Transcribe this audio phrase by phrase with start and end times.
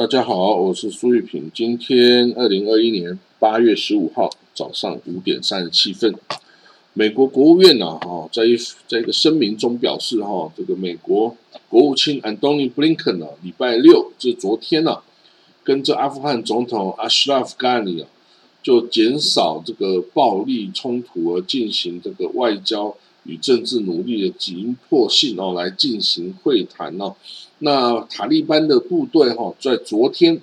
[0.00, 1.50] 大家好，我是苏玉平。
[1.54, 6.14] 今天二零二一年八月十五号早上五点三十七分，
[6.94, 8.56] 美国国务院呢，哈，在一
[8.88, 11.36] 在一个声明中表示，哈，这个美国
[11.68, 15.00] 国务卿安东尼布林肯呢，礼拜六就是昨天呢，
[15.62, 18.08] 跟这阿富汗总统阿什拉夫甘尼啊，
[18.62, 27.14] 就减少这个暴力冲突而进行这个外交与政治努力的紧迫性哦，来进行会谈哦。
[27.58, 30.40] 那塔利班的部队哈，在昨天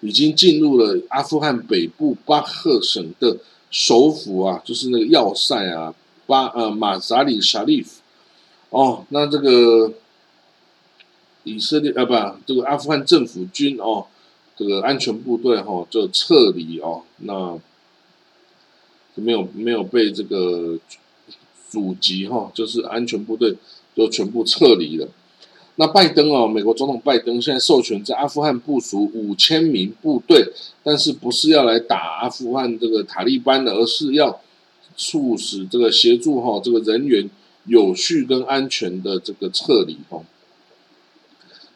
[0.00, 3.36] 已经进入了阿富汗北部巴赫省的
[3.70, 5.94] 首府啊，就是那个要塞啊，
[6.26, 8.00] 巴呃马扎里沙利夫。
[8.70, 9.92] 哦，那这个
[11.44, 12.14] 以色列啊，不，
[12.46, 14.06] 这个阿富汗政府军哦，
[14.56, 17.58] 这个安全部队哈就撤离哦，那
[19.16, 20.78] 没有没有被这个
[21.70, 23.56] 阻击哈，就是安全部队
[23.94, 25.08] 都全部撤离了。
[25.76, 34.40] 那拜登哦，美国总统拜登现在授权在阿富汗部署五千名部队，但是不是要来打阿富汗这个塔利班的，而是要
[34.96, 37.30] 促使这个协助哈这个人员
[37.64, 40.20] 有序跟安全的这个撤离哈。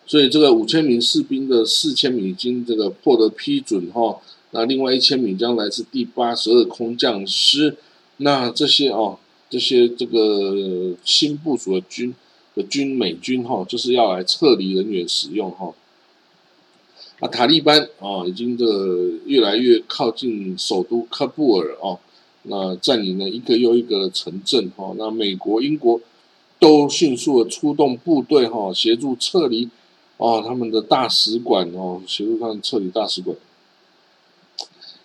[0.07, 7.79] 所以这个五千名士兵的四千名已经这个获得批准哈，那另外一千名将来自第八十二空降师，
[8.19, 9.19] 那这些哦
[9.55, 12.15] 这些这个新部署的军。
[12.57, 15.75] 的军美军哈，就是要来撤离人员使用哈。
[17.19, 18.65] 啊，塔利班啊，已经的
[19.27, 21.99] 越来越靠近首都喀布尔哦，
[22.45, 24.95] 那占领了一个又一个城镇哈。
[24.97, 26.01] 那美国、英国
[26.61, 29.69] 都迅速的出动部队哈，协助撤离
[30.19, 33.37] 哦，他们的大使馆哦，协助他们撤离大使馆。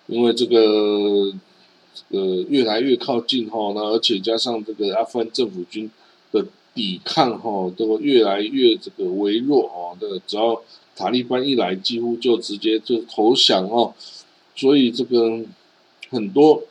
[0.05, 1.33] 因为这个
[2.09, 5.89] 呃越来越靠近哈，那而且加上这个阿富汗政府军
[6.31, 6.45] 的。
[6.75, 10.61] 抵抗哈都越来越这个微弱哦，这个只要
[10.95, 13.93] 塔利班一来，几乎就直接就投降哦，
[14.55, 15.41] 所以这个
[16.09, 16.63] 很多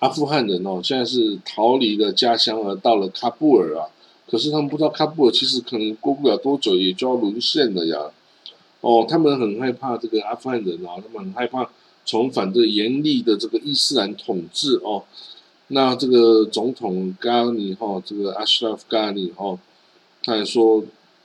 [0.00, 3.86] 阿富汗人哦，现在是逃离了家乡而到了喀布尔啊，
[4.28, 8.10] 可是他们不知道喀布尔其实可能过不了多久也就要沦陷了呀，
[8.80, 11.70] 哦，他们很害怕这个阿富汗人啊，他们很害怕
[12.04, 15.04] 重返这严厉的这个伊斯兰统治哦。
[15.68, 19.58] 那这个总统加尼哈，这个阿什拉夫加尼哈，
[20.22, 20.84] 他也说，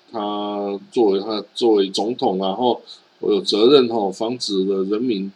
[0.09, 2.81] 他作为他作为总统，然后
[3.19, 5.29] 我有责任哈，防止了人民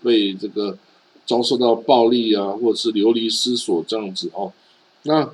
[0.00, 0.78] 被这个
[1.26, 4.52] 遭受到暴力啊，或者是流离失所这样子哦。
[5.02, 5.28] 那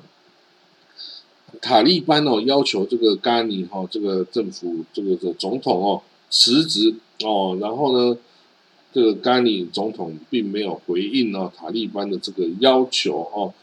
[1.61, 8.17] 塔利班哦要求这个加尼哈这个政府这个的总统哦辞职哦，然后呢？
[8.91, 13.53] 这个甘尼总统并没有回应哦塔利班的这个要求哦。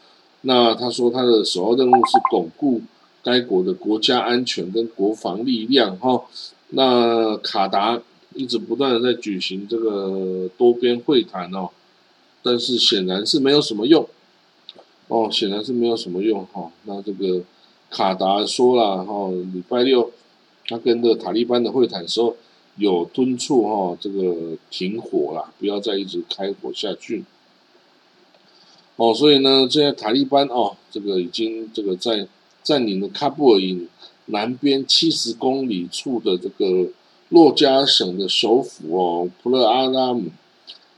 [0.41, 2.81] 那他说他的首要任务是巩固
[3.21, 6.23] 该国的国家安全跟国防力量哈。
[6.69, 8.01] 那卡达
[8.35, 11.69] 一直不断的在举行这个多边会谈哦，
[12.41, 14.07] 但是显然是没有什么用
[15.09, 16.71] 哦，显然是没有什么用哈。
[16.85, 17.41] 那这个
[17.89, 20.09] 卡达说了哈，礼拜六
[20.67, 22.37] 他跟这塔利班的会谈时候。
[22.77, 27.23] 有敦促哈，这个停火啦，不要再一直开火下去。
[28.95, 32.27] 哦，所以呢，现在塔利班哦，这个已经这个在
[32.63, 33.87] 占领了喀布尔以
[34.27, 36.91] 南边七十公里处的这个
[37.29, 40.29] 洛加省的首府哦，普勒阿拉姆，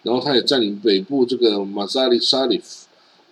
[0.04, 2.88] 然后他也占领北部这个马扎里沙里夫，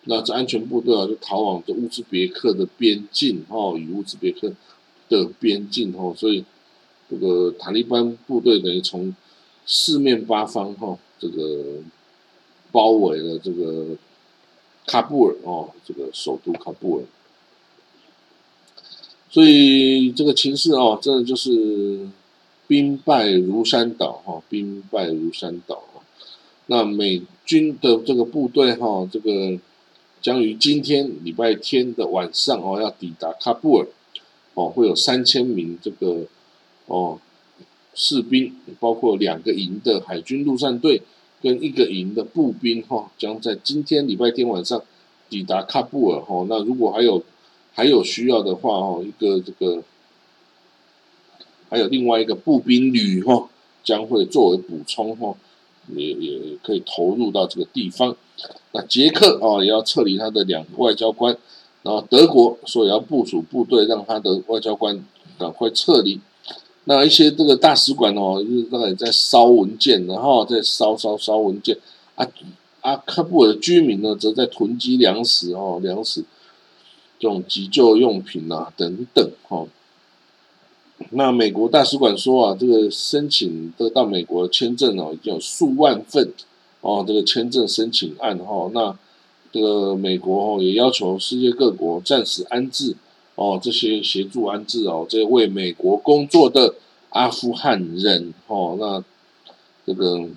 [0.05, 4.53] 那这安全部队啊就逃往这乌兹别克的边境哈，与乌兹别克
[5.09, 6.45] 的边境哈，所以。
[7.09, 9.15] 这个塔利班部队等于从
[9.65, 11.75] 四面八方哈，这个
[12.69, 13.95] 包围了这个
[14.85, 17.03] 喀布尔哦，这个首都喀布尔。
[19.29, 22.07] 所以这个情势哦，真的就是
[22.67, 25.81] 兵败如山倒哈，兵败如山倒。
[26.65, 29.57] 那美军的这个部队哈，这个
[30.21, 33.87] 将于今天礼拜天的晚上哦，要抵达喀布尔
[34.55, 36.25] 哦，会有三千名这个。
[36.87, 37.19] 哦，
[37.93, 41.01] 士兵包括两个营的海军陆战队
[41.41, 44.81] 跟一个营的步兵哈，将在今天礼拜天晚上
[45.29, 46.45] 抵达喀布尔哈。
[46.49, 47.23] 那如果还有
[47.73, 49.83] 还有需要的话哈，一个这个
[51.69, 53.49] 还有另外一个步兵旅哈，
[53.83, 55.35] 将会作为补充哈，
[55.93, 58.15] 也也可以投入到这个地方。
[58.71, 61.37] 那捷克啊也要撤离他的两个外交官，
[61.83, 65.03] 然后德国说也要部署部队，让他的外交官
[65.37, 66.19] 赶快撤离。
[66.89, 71.77] 那一些这个大使馆哦，就是大概在烧文件，然后在烧烧烧文件。
[72.15, 72.25] 啊，
[72.79, 76.23] 阿喀布尔的居民呢，则在囤积粮食哦，粮食
[77.19, 79.67] 这种急救用品啊等等哦。
[81.11, 86.31] 那美国大使馆说啊，这个申请得到美国签证哦，已经有数万份
[86.79, 88.71] 哦，这个签证申请案哈。
[88.73, 88.97] 那
[89.51, 92.95] 这个美国哦，也要求世界各国暂时安置
[93.37, 96.75] 哦，这些协助安置哦，这些为美国工作的
[97.11, 98.75] 阿富汗人哦。
[98.77, 99.01] 那
[99.85, 100.27] 这个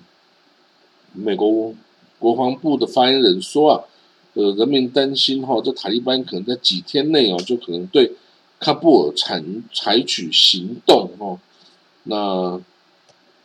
[1.13, 1.73] 美国
[2.17, 3.83] 国防部的发言人说啊，
[4.35, 8.13] 呃，人民担心哈，这塔利班可能在几天内哦，就可能对。
[8.63, 9.43] 喀布尔采
[9.73, 11.39] 采取行动哦，
[12.03, 12.61] 那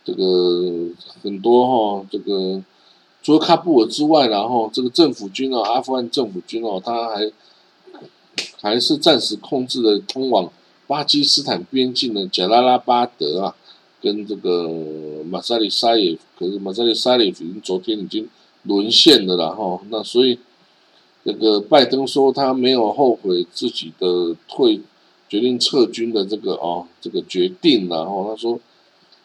[0.05, 0.91] 这个
[1.23, 2.61] 很多哈，这个
[3.23, 7.31] 除了喀布尔之外，然后这个政府军哦，阿富汗政府军哦，他还
[8.61, 10.51] 还是暂时控制了通往
[10.87, 13.55] 巴基斯坦边境的贾拉拉巴德啊，
[14.01, 18.27] 跟这个马萨里沙耶，可是马萨里沙耶已经昨天已经
[18.63, 20.39] 沦陷了啦哈，那所以
[21.23, 24.81] 这个拜登说他没有后悔自己的退。
[25.29, 28.57] 决定撤军的这个哦，这个决定，然后他说，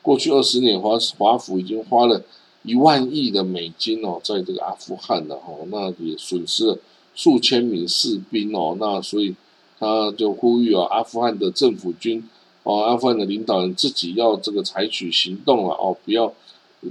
[0.03, 2.21] 过去二十年华华府已经花了
[2.65, 6.77] 一万亿的美金哦，在这个阿富汗了哦，那也损失了
[7.15, 9.35] 数千名士兵哦，那所以
[9.79, 12.29] 他就呼吁啊，阿富汗的政府军
[12.63, 16.33] 哦，阿富汗的领导人自己要这个采取行动了哦，不要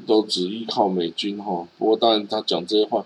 [0.06, 1.68] 都只依靠美军哈。
[1.77, 3.06] 不过当然他讲这些话，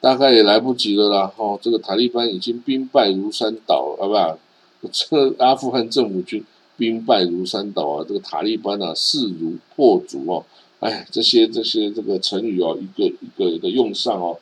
[0.00, 4.38] 大概也来不及了啦哦，这个塔利班已经兵败如山倒，啊不。
[4.90, 6.44] 这阿富汗政府军
[6.76, 10.44] 兵败如山倒啊，这个塔利班啊势如破竹哦，
[10.80, 14.36] 哎，这些这些这个成语哦，一个一个的用上哦，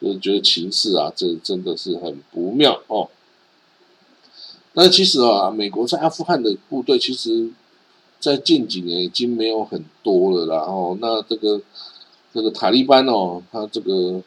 [0.00, 3.08] 就是觉得情势啊，这真的是很不妙哦。
[4.74, 7.50] 那其实啊，美国在阿富汗的部队，其实，
[8.20, 10.58] 在近几年已经没有很多了啦。
[10.62, 11.60] 哦，那这个
[12.32, 14.22] 这个塔利班哦，他这个。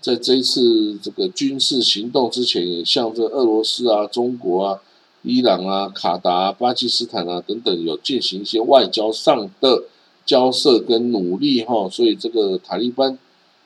[0.00, 4.80] 在这一次这个军事行动之前，也向这俄罗斯啊、中国啊、
[5.22, 9.84] 伊朗啊、卡达、巴基斯坦啊等等有进行一些外交上的
[10.26, 13.16] 交涉跟努力哈，所以这个塔利班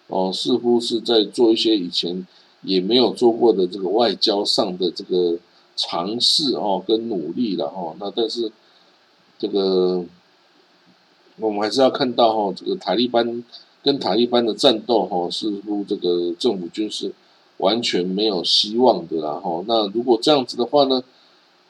[0.09, 2.27] 哦，似乎是在做一些以前
[2.63, 5.39] 也没有做过的这个外交上的这个
[5.77, 7.95] 尝试哦跟努力了哈。
[7.99, 8.51] 那但是
[9.39, 10.05] 这个
[11.39, 13.45] 我们还是要看到哈，这个塔利班。
[13.83, 17.13] 跟塔利班的战斗，哈，似乎这个政府军是
[17.59, 19.63] 完全没有希望的啦，哈。
[19.69, 21.01] 那如果这样子的话呢，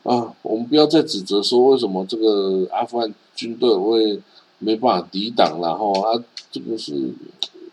[0.03, 4.19] 啊，我们不要再指责说为什么这个阿富汗军队会
[4.59, 6.95] 没办法抵挡然后啊，这个是，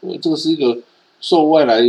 [0.03, 0.77] 因为这个是一个
[1.19, 1.81] 受外来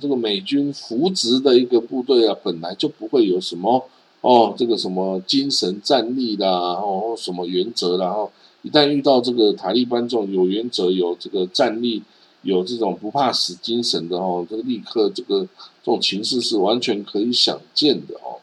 [0.00, 3.88] 这个美军扶植的一个部队啊，本来就不会有什么
[4.20, 8.30] 哦，这个什么精神战力啦，哦，什么原则啦，哦。
[8.62, 12.00] 一旦遇到这个塔利班这种有原则、有这个战力、
[12.42, 15.40] 有这种不怕死精神的哦，这个立刻这个
[15.82, 18.38] 这种情势是完全可以想见的哦。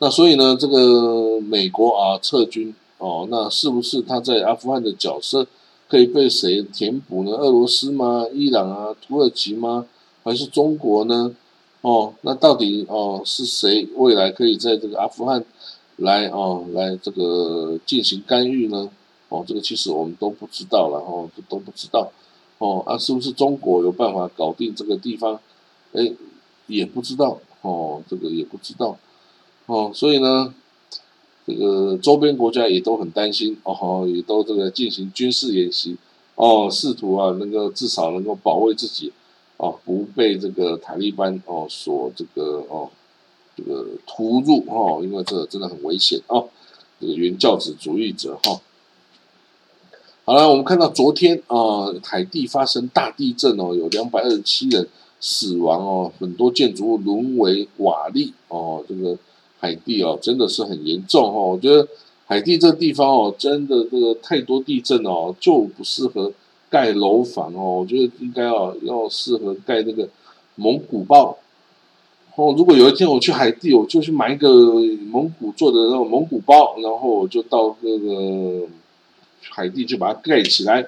[0.00, 5.46] 那所以呢，这个美国啊撤军哦，那是不是他在阿富汗的角色
[5.90, 7.32] 可以被谁填补呢？
[7.32, 8.24] 俄罗斯吗？
[8.32, 8.94] 伊朗啊？
[9.04, 9.86] 土耳其吗？
[10.22, 11.34] 还是中国呢？
[11.80, 15.44] 哦，那到底哦是谁未来可以在这个阿富汗？
[15.96, 18.88] 来哦，来这个进行干预呢？
[19.30, 22.12] 哦，这个其实我们都不知道了哦，都不知道
[22.58, 25.40] 哦啊，是不是中国有办法搞定这个地方？
[25.92, 26.12] 哎，
[26.68, 28.96] 也不知道哦，这个也不知道
[29.66, 30.54] 哦，所以呢，
[31.46, 35.96] 这个周边国家也都很担心哦，也都这个进行军事演习
[36.34, 39.12] 哦，试图啊能够至少能够保卫自己
[39.56, 42.90] 哦，不被这个塔利班哦所这个哦。
[43.56, 46.48] 这个突入哈，因为这真的很危险哦。
[46.98, 48.58] 这个原教旨主义者哈，
[50.24, 54.88] 好了，我们看到昨天啊，海地发生大地震哦，有两百二十七人
[55.20, 58.82] 死亡哦，很多建筑物沦为瓦砾哦。
[58.88, 59.18] 这个
[59.60, 61.50] 海地哦，真的是很严重哦。
[61.52, 61.86] 我觉得
[62.26, 66.32] 海地这地方哦，真的这个太多地震哦，就不适合
[66.70, 67.80] 盖楼房哦。
[67.80, 70.08] 我觉得应该要要适合盖那个
[70.54, 71.36] 蒙古包。
[72.36, 74.48] 哦，如果有一天我去海地，我就去买一个
[75.10, 78.66] 蒙古做的那种蒙古包，然后我就到那个
[79.50, 80.86] 海地就把它盖起来。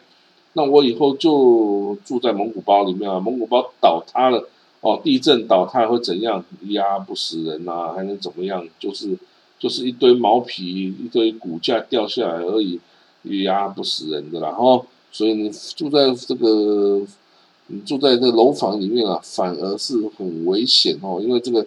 [0.54, 3.18] 那我以后就住在蒙古包里面啊。
[3.18, 4.48] 蒙古包倒塌了，
[4.82, 6.44] 哦，地震倒塌会怎样？
[6.68, 8.68] 压不死人呐，还能怎么样？
[8.78, 9.16] 就是
[9.58, 12.78] 就是一堆毛皮、一堆骨架掉下来而已，
[13.22, 14.52] 也压不死人的啦。
[14.52, 17.06] 哈，所以你住在这个。
[17.68, 21.64] 你住在这楼房里面啊，反而是很危险哦，因为这个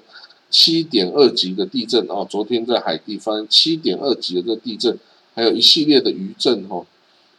[0.51, 4.99] 七点二级的地震啊，昨天在海地发生七点二级的这地震，
[5.33, 6.85] 还有一系列的余震哈，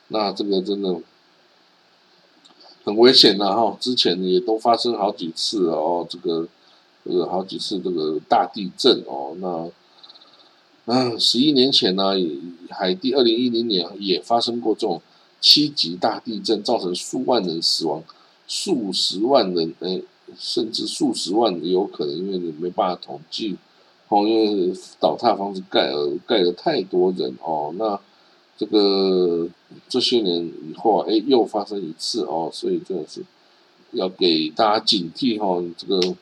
[0.08, 0.96] 那这个真的
[2.86, 3.76] 很危险的哈。
[3.78, 6.48] 之前也都发生好几次哦，这个
[7.04, 9.70] 这个好几次这个大地震哦，那
[10.86, 12.12] 嗯，十一年前呢，
[12.70, 15.02] 海地二零一零年也发生过这种
[15.40, 18.02] 七级大地震，造成数万人死亡，
[18.46, 20.00] 数十万人，哎，
[20.38, 23.56] 甚至数十万有可能，因为你没办法统计，
[24.08, 27.98] 哦，因为倒塌房子盖了盖了太多人哦，那
[28.56, 29.48] 这个
[29.88, 33.22] 这些年以后啊，哎，又发生一次哦，所以真的是
[33.92, 36.14] 要给大家警惕哈，这个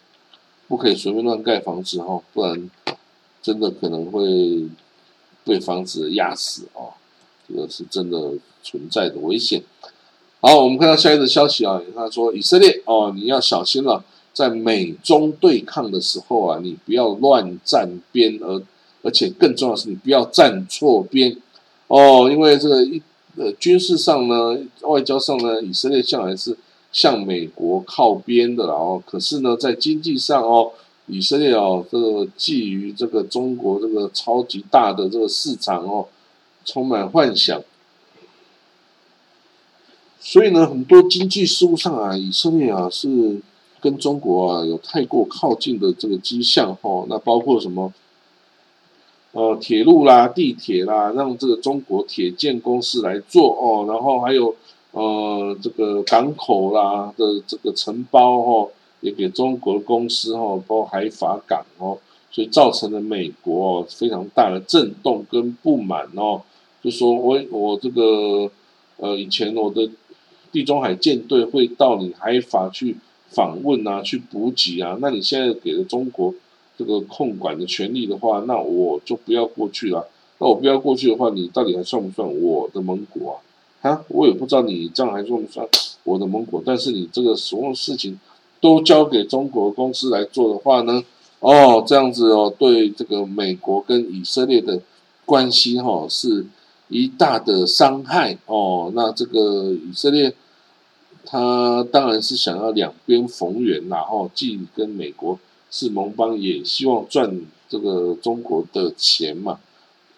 [0.68, 2.70] 不可以随便乱盖房子哈，不然。
[3.44, 4.66] 真的可能会
[5.44, 6.94] 被房子压死哦，
[7.46, 9.62] 这个是真的存在的危险。
[10.40, 18.62] 好，我们看到下一则消息啊，他说以色列哦，你要小心了，在美中对抗的时候啊，你不要乱站边，而
[19.02, 21.36] 而且更重要的是，你不要站错边
[21.94, 23.00] 哦，因为这个一
[23.36, 26.56] 呃军事上呢，外交上呢，以色列向来是
[26.90, 30.72] 向美国靠边的了哦，可是呢，在经济上哦。
[31.06, 36.06] 以色列哦，这个基于这个中国这个超级大的这个市场哦，
[36.64, 37.62] 充满幻想，
[40.18, 43.38] 所以呢，很多经济事务上啊，以色列啊是
[43.82, 47.04] 跟中国啊有太过靠近的这个迹象哦。
[47.06, 47.92] 那包括什么？
[49.34, 53.84] 呃，铁路啦、地铁啦，让这个中国铁建公司来做哦。
[53.86, 54.56] 然后还有
[54.90, 58.70] 呃，这个港口啦的这个承包哦。
[59.00, 61.98] 也给中国公司哦，包括海法港哦，
[62.30, 66.40] 所以造成了美国哦非常大的震动跟不满哦，
[66.82, 68.50] 就说我我这个
[68.96, 69.90] 呃以前我的
[70.50, 72.96] 地中海舰队会到你海法去
[73.28, 76.34] 访问啊，去补给啊，那你现在给了中国
[76.76, 80.08] 这个控管的权利的话，那我就不要过去了。
[80.38, 83.40] 那我不要过去的话，你到底还算不算我的盟国
[83.80, 83.90] 啊？
[83.90, 85.66] 啊，我也不知道你这样还算不算
[86.04, 88.18] 我的盟国，但是你这个所有事情。
[88.60, 91.04] 都交给中国公司来做的话呢，
[91.40, 94.80] 哦，这样子哦，对这个美国跟以色列的
[95.26, 96.46] 关系哈，是
[96.88, 98.90] 一大的伤害哦。
[98.94, 100.32] 那这个以色列，
[101.26, 105.38] 他当然是想要两边逢源，然后既跟美国
[105.74, 109.58] 是盟邦，也希望赚这个中国的钱嘛。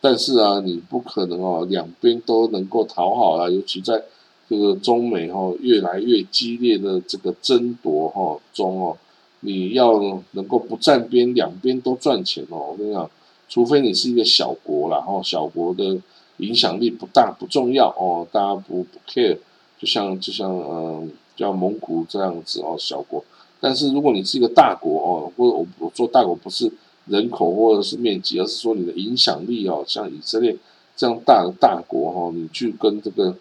[0.02, 4.04] 但是啊，你不可能哦，两边都能够讨好啊，尤其在。
[4.48, 8.96] 这个中美哈越来越激烈的这个争夺哈中哦，
[9.40, 12.68] 你要能够不站边，两边都赚钱哦。
[12.70, 13.10] 我跟你讲，
[13.48, 15.98] 除非你是一个小国啦，哈，小国的
[16.36, 19.36] 影响力不大不重要哦，大家不不 care，
[19.80, 23.24] 就像就像嗯，叫蒙古这样子哦，小国。
[23.66, 26.70] 但是如果你是一个大国哦，或者我我说大国不是
[27.06, 30.56] 人口或者是面积，而是说你的影响力哦，像以色列
[30.96, 33.34] 这样大的大国哈，你去跟这个。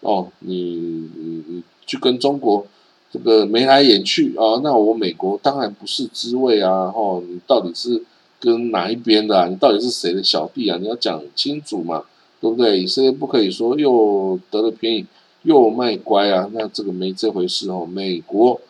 [0.00, 0.76] 哦，你
[1.16, 2.64] 你你去跟中国
[3.10, 4.60] 这个眉来眼去啊？
[4.62, 6.70] 那我美国当然不是滋味啊！
[6.94, 8.00] 哦，你到底是
[8.38, 9.48] 跟哪一边的？
[9.48, 10.78] 你到底是谁的小弟啊？
[10.80, 12.04] 你要讲清楚嘛，
[12.40, 12.78] 对不对？
[12.78, 15.04] 以色列不可以说又得了便宜
[15.42, 16.48] 又卖乖啊！
[16.52, 17.84] 那这个没这回事哦。
[17.84, 18.60] 美国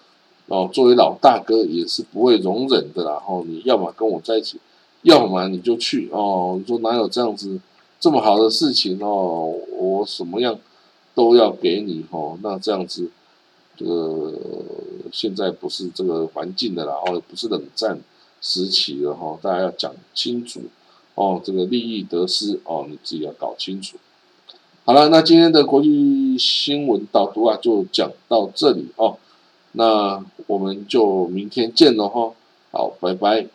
[0.49, 3.23] 哦，作为老大哥也是不会容忍的啦。
[3.27, 4.59] 哦，你要么跟我在一起，
[5.03, 6.57] 要么你就去哦。
[6.59, 7.61] 你说哪有这样子
[8.01, 9.55] 这么好的事情哦？
[9.79, 10.59] 我什么样？
[11.15, 13.11] 都要给你哦，那这样子，
[13.77, 14.33] 这个
[15.11, 17.99] 现在不是这个环境的啦，哦，不是冷战
[18.41, 20.61] 时期了哈，大家要讲清楚
[21.17, 23.97] 哦，这个利益得失哦，你自己要搞清楚。
[24.85, 29.19] 好了，那今天的国际新闻导读啊，就讲到这里哦，
[29.73, 32.33] 那我们就明天见了哈，
[32.71, 33.47] 好，拜拜。